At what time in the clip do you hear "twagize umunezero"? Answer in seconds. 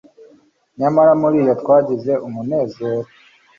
1.61-3.07